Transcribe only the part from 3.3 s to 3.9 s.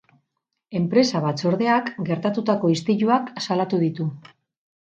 salatu